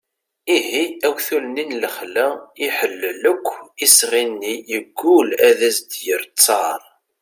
ihi 0.55 0.83
awtul-nni 1.07 1.63
n 1.69 1.71
lexla 1.81 2.27
iḥellel 2.65 3.21
akk 3.31 3.47
isɣi-nni 3.85 4.53
yeggul 4.71 5.27
ad 5.47 5.59
as-d-yerr 5.69 6.23
ttar 6.37 6.81